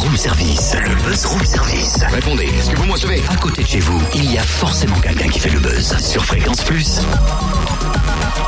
room 0.00 0.16
service. 0.16 0.74
Le 0.82 0.94
buzz 1.04 1.26
room 1.26 1.44
service. 1.44 1.98
Répondez, 2.10 2.44
est-ce 2.44 2.70
que 2.70 2.76
vous 2.76 2.86
me 2.86 2.92
recevez? 2.92 3.22
À 3.28 3.36
côté 3.36 3.62
de 3.62 3.68
chez 3.68 3.80
vous, 3.80 4.00
il 4.14 4.32
y 4.32 4.38
a 4.38 4.42
forcément 4.42 4.98
quelqu'un 4.98 5.28
qui 5.28 5.38
fait 5.38 5.50
le 5.50 5.60
buzz. 5.60 5.94
Sur 5.98 6.24
Fréquence 6.24 6.62
Plus. 6.62 7.00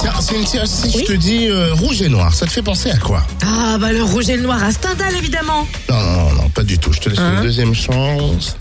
Tiens, 0.00 0.20
Cynthia, 0.20 0.64
si 0.66 0.90
je 0.90 1.04
te 1.04 1.12
dis 1.12 1.48
euh, 1.48 1.74
rouge 1.74 2.00
et 2.00 2.08
noir, 2.08 2.34
ça 2.34 2.46
te 2.46 2.52
fait 2.52 2.62
penser 2.62 2.90
à 2.90 2.96
quoi? 2.96 3.22
Ah 3.44 3.76
bah 3.78 3.92
le 3.92 4.02
rouge 4.02 4.30
et 4.30 4.36
le 4.36 4.42
noir 4.42 4.62
à 4.62 4.72
Stendhal 4.72 5.14
évidemment. 5.14 5.66
Non, 5.90 6.00
non, 6.00 6.32
non, 6.34 6.48
pas 6.48 6.62
du 6.62 6.78
tout. 6.78 6.92
Je 6.92 7.00
te 7.00 7.08
laisse 7.10 7.18
Hein 7.18 7.34
une 7.36 7.42
deuxième 7.42 7.74
chance. 7.74 8.56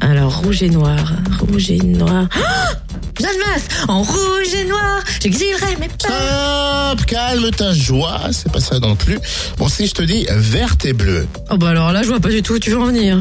Alors 0.00 0.38
rouge 0.38 0.62
et 0.62 0.70
noir, 0.70 0.98
rouge 1.40 1.70
et 1.70 1.78
noir. 1.78 2.26
Ah 2.34 2.72
Jeanne 3.20 3.38
Masse, 3.46 3.64
en 3.88 4.02
rouge 4.02 4.54
et 4.54 4.64
noir, 4.64 5.02
j'exilerai 5.22 5.76
mes 5.76 5.88
peurs. 5.88 6.90
Stop, 6.96 7.06
calme 7.06 7.50
ta 7.50 7.72
joie, 7.74 8.20
c'est 8.32 8.50
pas 8.50 8.60
ça 8.60 8.78
non 8.78 8.96
plus. 8.96 9.18
Bon, 9.58 9.68
si 9.68 9.86
je 9.86 9.92
te 9.94 10.02
dis 10.02 10.26
verte 10.30 10.84
et 10.86 10.92
bleue, 10.92 11.26
Oh 11.50 11.56
bah 11.56 11.68
alors 11.70 11.92
là 11.92 12.02
je 12.02 12.08
vois 12.08 12.20
pas 12.20 12.30
du 12.30 12.42
tout 12.42 12.54
où 12.54 12.58
tu 12.58 12.70
veux 12.70 12.78
en 12.80 12.86
venir. 12.86 13.18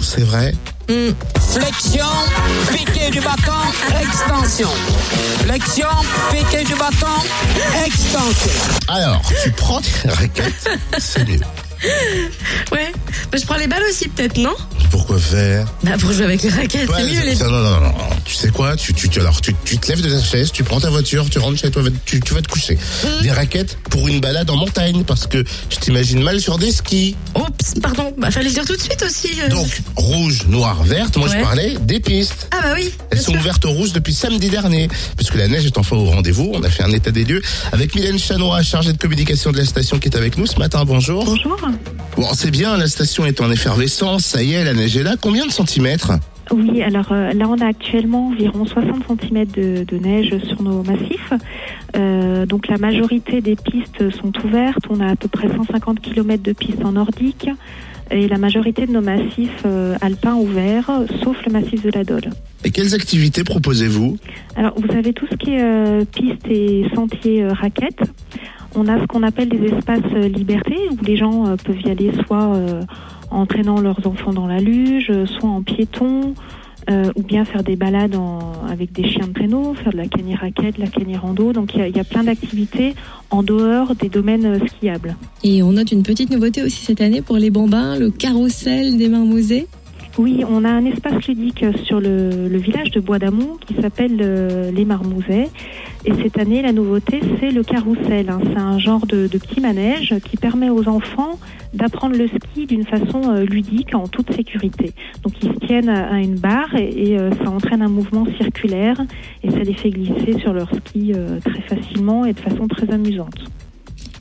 c'est 0.00 0.22
vrai 0.24 0.54
Hmm. 0.88 1.12
Flexion, 1.52 2.06
piqué 2.72 3.10
du 3.12 3.20
bâton, 3.20 3.52
extension. 4.02 4.68
Flexion, 5.44 5.86
piqué 6.32 6.64
du 6.64 6.74
bâton, 6.74 7.06
extension. 7.86 8.50
Alors, 8.88 9.22
tu 9.44 9.52
prends 9.52 9.80
tes 9.80 10.08
raquettes, 10.08 10.68
c'est 10.98 11.28
mieux. 11.28 11.38
Ouais, 12.72 12.92
bah, 13.32 13.38
je 13.40 13.46
prends 13.46 13.56
les 13.56 13.66
balles 13.68 13.84
aussi 13.88 14.08
peut-être, 14.08 14.36
non? 14.36 14.54
Faire 15.18 15.66
Bah 15.82 15.92
pour 15.98 16.12
jouer 16.12 16.24
avec 16.24 16.42
les 16.42 16.48
raquettes, 16.50 16.88
c'est 16.88 16.92
Ouais, 16.94 17.02
mieux 17.04 17.24
les... 17.24 17.34
non, 17.36 17.50
non, 17.50 17.62
non, 17.62 17.80
non, 17.80 17.92
tu 18.24 18.34
sais 18.34 18.48
quoi 18.50 18.76
tu, 18.76 18.94
tu, 18.94 19.08
tu- 19.08 19.20
alors, 19.20 19.40
tu, 19.40 19.54
tu 19.64 19.76
te 19.78 19.88
lèves 19.88 20.02
de 20.02 20.08
ta 20.08 20.22
chaise, 20.22 20.50
tu 20.52 20.62
prends 20.62 20.80
ta 20.80 20.88
voiture, 20.90 21.28
tu 21.28 21.38
rentres 21.38 21.58
chez 21.58 21.70
toi, 21.70 21.82
tu, 22.04 22.20
tu 22.20 22.32
vas 22.34 22.40
te 22.42 22.48
coucher. 22.48 22.76
Mm. 22.76 23.22
Des 23.22 23.30
raquettes 23.32 23.76
pour 23.90 24.06
une 24.08 24.20
balade 24.20 24.48
en 24.50 24.56
montagne, 24.56 25.02
parce 25.04 25.26
que 25.26 25.44
je 25.68 25.76
t'imagine 25.76 26.22
mal 26.22 26.40
sur 26.40 26.58
des 26.58 26.70
skis. 26.72 27.16
Oups, 27.34 27.74
pardon, 27.82 28.14
bah 28.18 28.30
fallait 28.30 28.48
le 28.48 28.54
dire 28.54 28.64
tout 28.64 28.76
de 28.76 28.80
suite 28.80 29.02
aussi. 29.02 29.28
euh. 29.42 29.48
Donc, 29.48 29.68
rouge, 29.96 30.46
noir, 30.48 30.82
verte, 30.84 31.16
moi 31.16 31.28
je 31.28 31.40
parlais 31.42 31.76
des 31.80 32.00
pistes. 32.00 32.48
Ah 32.52 32.58
bah 32.62 32.72
oui, 32.76 32.90
Elles 33.10 33.20
sont 33.20 33.32
sûr. 33.32 33.40
ouvertes 33.40 33.64
au 33.64 33.70
rouge 33.72 33.92
depuis 33.92 34.14
samedi 34.14 34.48
dernier, 34.48 34.88
puisque 35.16 35.34
la 35.34 35.48
neige 35.48 35.66
est 35.66 35.76
enfin 35.78 35.96
au 35.96 36.04
rendez-vous. 36.06 36.50
On 36.54 36.62
a 36.62 36.70
fait 36.70 36.84
un 36.84 36.92
état 36.92 37.10
des 37.10 37.24
lieux 37.24 37.42
avec 37.72 37.94
Mylène 37.94 38.18
Chanois, 38.18 38.62
chargée 38.62 38.92
de 38.92 38.98
communication 38.98 39.50
de 39.52 39.58
la 39.58 39.64
station, 39.64 39.98
qui 39.98 40.08
est 40.08 40.16
avec 40.16 40.38
nous 40.38 40.46
ce 40.46 40.58
matin. 40.58 40.84
Bonjour. 40.84 41.24
Bonjour. 41.24 41.58
Bon, 42.16 42.28
c'est 42.34 42.50
bien, 42.50 42.76
la 42.76 42.88
station 42.88 43.24
est 43.26 43.40
en 43.40 43.50
effervescence. 43.50 44.24
Ça 44.24 44.42
y 44.42 44.54
est, 44.54 44.64
la 44.64 44.72
neige 44.74 44.96
est 45.00 45.04
là. 45.04 45.16
Combien 45.20 45.46
de 45.46 45.50
centimètres 45.50 46.12
Oui, 46.52 46.82
alors 46.82 47.12
euh, 47.12 47.32
là, 47.32 47.46
on 47.48 47.58
a 47.58 47.66
actuellement 47.66 48.28
environ 48.28 48.64
60 48.64 49.04
cm 49.20 49.46
de, 49.46 49.84
de 49.84 49.96
neige 49.98 50.36
sur 50.44 50.62
nos 50.62 50.82
massifs. 50.82 51.32
Euh, 51.96 52.46
donc 52.46 52.68
la 52.68 52.78
majorité 52.78 53.40
des 53.40 53.56
pistes 53.56 54.10
sont 54.10 54.32
ouvertes. 54.44 54.84
On 54.90 55.00
a 55.00 55.10
à 55.10 55.16
peu 55.16 55.28
près 55.28 55.48
150 55.48 56.00
km 56.00 56.42
de 56.42 56.52
pistes 56.52 56.84
en 56.84 56.92
nordique 56.92 57.48
et 58.10 58.26
la 58.28 58.38
majorité 58.38 58.86
de 58.86 58.92
nos 58.92 59.00
massifs 59.00 59.62
euh, 59.64 59.96
alpins 60.00 60.34
ouverts, 60.34 60.90
sauf 61.22 61.36
le 61.46 61.52
massif 61.52 61.82
de 61.82 61.90
la 61.94 62.04
Dole. 62.04 62.30
Et 62.64 62.70
quelles 62.70 62.94
activités 62.94 63.44
proposez-vous 63.44 64.18
Alors, 64.56 64.74
vous 64.76 64.92
avez 64.96 65.12
tout 65.12 65.26
ce 65.30 65.36
qui 65.36 65.52
est 65.52 66.10
pistes 66.10 66.46
et 66.48 66.86
sentiers 66.94 67.46
raquettes. 67.46 68.02
On 68.74 68.86
a 68.86 69.00
ce 69.00 69.06
qu'on 69.06 69.22
appelle 69.22 69.48
des 69.48 69.64
espaces 69.68 70.12
liberté 70.14 70.76
où 70.90 71.04
les 71.04 71.16
gens 71.16 71.56
peuvent 71.64 71.80
y 71.84 71.90
aller 71.90 72.12
soit 72.26 72.52
en 73.30 73.46
traînant 73.46 73.80
leurs 73.80 74.06
enfants 74.06 74.32
dans 74.32 74.46
la 74.46 74.58
luge, 74.58 75.10
euh, 75.10 75.26
soit 75.26 75.48
en 75.48 75.62
piéton, 75.62 76.34
euh, 76.90 77.12
ou 77.14 77.22
bien 77.22 77.44
faire 77.44 77.62
des 77.62 77.76
balades 77.76 78.16
avec 78.68 78.92
des 78.92 79.08
chiens 79.08 79.28
de 79.28 79.32
traîneau, 79.32 79.74
faire 79.74 79.92
de 79.92 79.98
la 79.98 80.08
cani 80.08 80.34
raquette, 80.34 80.76
de 80.76 80.80
la 80.80 80.86
cani 80.88 81.16
rando. 81.16 81.52
Donc, 81.52 81.74
il 81.74 81.86
y 81.86 81.90
y 81.90 82.00
a 82.00 82.04
plein 82.04 82.24
d'activités 82.24 82.94
en 83.30 83.42
dehors 83.42 83.94
des 83.94 84.08
domaines 84.08 84.46
euh, 84.46 84.66
skiables. 84.66 85.14
Et 85.44 85.62
on 85.62 85.72
note 85.72 85.92
une 85.92 86.02
petite 86.02 86.30
nouveauté 86.30 86.62
aussi 86.62 86.84
cette 86.84 87.00
année 87.00 87.22
pour 87.22 87.36
les 87.36 87.50
bambins, 87.50 87.96
le 87.98 88.10
carrousel 88.10 88.96
des 88.96 89.08
marmousets. 89.08 89.66
Oui, 90.18 90.44
on 90.46 90.64
a 90.64 90.68
un 90.68 90.84
espace 90.84 91.26
ludique 91.28 91.64
sur 91.84 92.00
le, 92.00 92.58
village 92.58 92.90
de 92.90 93.00
Bois 93.00 93.18
d'Amont 93.18 93.56
qui 93.66 93.74
s'appelle 93.80 94.18
euh, 94.20 94.70
les 94.72 94.84
Marmousets. 94.84 95.48
Et 96.04 96.12
cette 96.22 96.38
année, 96.38 96.62
la 96.62 96.72
nouveauté, 96.72 97.20
c'est 97.38 97.50
le 97.50 97.62
carrousel. 97.62 98.28
hein. 98.28 98.40
C'est 98.44 98.58
un 98.58 98.78
genre 98.78 99.06
de, 99.06 99.28
petit 99.28 99.60
manège 99.60 100.14
qui 100.28 100.36
permet 100.36 100.68
aux 100.68 100.88
enfants 100.88 101.38
d'apprendre 101.74 102.16
le 102.16 102.26
ski 102.26 102.66
d'une 102.66 102.84
façon 102.84 103.22
euh, 103.30 103.44
ludique, 103.44 103.94
en 103.94 104.08
toute 104.08 104.34
sécurité. 104.34 104.92
Donc, 105.22 105.34
ils 105.42 105.48
se 105.48 105.66
tiennent 105.66 105.88
à, 105.88 106.20
une 106.20 106.34
barre 106.34 106.74
et, 106.74 107.16
euh, 107.16 107.30
ça 107.44 107.50
entraîne 107.50 107.80
un 107.80 107.88
mouvement 107.88 108.26
circulaire 108.36 109.00
et 109.44 109.50
ça 109.50 109.60
les 109.60 109.74
fait 109.74 109.90
glisser 109.90 110.38
sur 110.40 110.52
leur 110.52 110.68
ski 110.74 111.12
très 111.44 111.62
facilement 111.62 112.24
et 112.24 112.32
de 112.32 112.40
façon 112.40 112.66
très 112.66 112.90
amusante. 112.90 113.38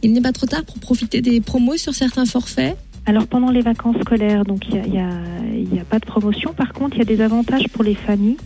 Il 0.02 0.14
n'est 0.14 0.22
pas 0.22 0.32
trop 0.32 0.46
tard 0.46 0.64
pour 0.64 0.80
profiter 0.80 1.22
des 1.22 1.42
promos 1.42 1.78
sur 1.78 1.94
certains 1.94 2.26
forfaits? 2.26 2.78
Alors 3.10 3.26
pendant 3.26 3.50
les 3.50 3.62
vacances 3.62 3.96
scolaires, 4.02 4.46
donc 4.46 4.70
il 4.70 4.80
n'y 4.92 5.00
a, 5.00 5.08
a- 5.08 5.84
pas 5.90 5.98
de 5.98 6.06
promotion. 6.06 6.54
Par 6.54 6.74
contre, 6.74 6.96
il 6.96 7.00
y 7.00 7.02
a 7.02 7.06
des 7.06 7.22
avantages 7.22 7.68
pour 7.70 7.84
les 7.84 7.96
familles. 7.96 8.38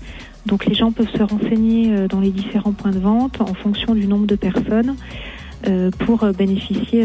Donc 0.46 0.66
les 0.66 0.74
gens 0.74 0.94
peuvent 0.94 1.12
se 1.12 1.22
renseigner 1.22 1.91
euh, 1.91 2.07
dans 2.07 2.22
les 2.22 2.29
différents 2.31 2.72
points 2.72 2.91
de 2.91 3.00
vente 3.00 3.41
en 3.41 3.53
fonction 3.53 3.94
du 3.94 4.07
nombre 4.07 4.25
de 4.25 4.35
personnes 4.38 4.96
euh, 5.68 5.91
pour 6.00 6.23
euh, 6.23 6.31
bénéficier 6.31 7.03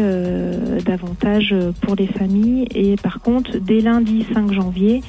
d'avantages 0.85 1.53
pour 1.81 1.95
les 1.97 2.07
familles. 2.07 2.65
Et 2.73 2.95
par 2.95 3.19
contre, 3.19 3.57
dès 3.59 3.81
lundi 3.81 4.25
5 4.33 4.53
janvier, 4.53 5.01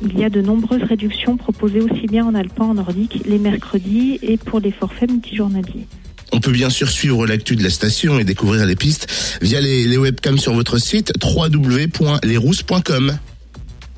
il 0.00 0.16
y 0.16 0.22
a 0.22 0.30
de 0.30 0.40
nombreuses 0.40 0.84
réductions 0.84 1.36
proposées 1.36 1.80
aussi 1.80 2.06
bien 2.06 2.24
en 2.24 2.36
alpin, 2.36 2.66
en 2.66 2.74
nordique, 2.74 3.20
les 3.26 3.40
mercredis 3.40 4.20
et 4.22 4.36
pour 4.36 4.60
les 4.60 4.70
forfaits 4.70 5.10
multijournaliers. 5.10 5.88
On 6.36 6.40
peut 6.40 6.52
bien 6.52 6.68
sûr 6.68 6.90
suivre 6.90 7.26
l'actu 7.26 7.56
de 7.56 7.62
la 7.62 7.70
station 7.70 8.18
et 8.18 8.24
découvrir 8.24 8.66
les 8.66 8.76
pistes 8.76 9.06
via 9.40 9.58
les, 9.58 9.86
les 9.86 9.96
webcams 9.96 10.36
sur 10.36 10.52
votre 10.52 10.76
site 10.76 11.14
www.lesrousses.com. 11.24 13.18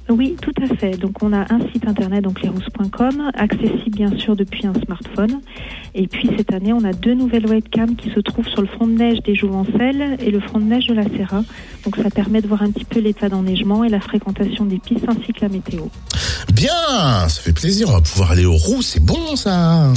Oui, 0.08 0.36
tout 0.40 0.54
à 0.62 0.74
fait. 0.76 0.96
Donc 0.96 1.22
on 1.22 1.32
a 1.32 1.52
un 1.52 1.60
site 1.72 1.86
internet, 1.86 2.22
donc 2.22 2.40
lesrousses.com, 2.40 3.30
accessible 3.34 3.96
bien 3.96 4.16
sûr 4.18 4.36
depuis 4.36 4.66
un 4.66 4.72
smartphone. 4.84 5.40
Et 5.94 6.06
puis 6.06 6.30
cette 6.36 6.52
année, 6.52 6.72
on 6.72 6.84
a 6.84 6.92
deux 6.92 7.14
nouvelles 7.14 7.46
webcams 7.46 7.96
qui 7.96 8.10
se 8.10 8.20
trouvent 8.20 8.46
sur 8.46 8.62
le 8.62 8.68
front 8.68 8.86
de 8.86 8.92
neige 8.92 9.18
des 9.22 9.34
Jouvencelles 9.34 10.16
et 10.20 10.30
le 10.30 10.40
front 10.40 10.60
de 10.60 10.64
neige 10.64 10.86
de 10.86 10.94
la 10.94 11.04
Serra. 11.04 11.42
Donc 11.84 11.96
ça 11.96 12.08
permet 12.08 12.40
de 12.40 12.46
voir 12.46 12.62
un 12.62 12.70
petit 12.70 12.84
peu 12.84 13.00
l'état 13.00 13.28
d'enneigement 13.28 13.84
et 13.84 13.88
la 13.88 14.00
fréquentation 14.00 14.64
des 14.64 14.78
pistes 14.78 15.04
ainsi 15.08 15.32
que 15.32 15.40
la 15.42 15.48
météo. 15.48 15.82
Bien, 16.54 16.70
ça 17.28 17.40
fait 17.42 17.52
plaisir, 17.52 17.88
on 17.90 17.92
va 17.92 18.00
pouvoir 18.00 18.30
aller 18.30 18.46
aux 18.46 18.56
roues, 18.56 18.82
c'est 18.82 19.04
bon 19.04 19.36
ça 19.36 19.92